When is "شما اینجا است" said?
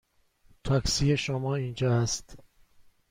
1.17-2.35